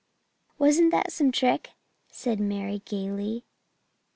"'Wasn't 0.57 0.89
that 0.89 1.11
some 1.11 1.31
trick?' 1.31 1.73
said 2.07 2.39
Mary 2.39 2.81
gaily. 2.85 3.43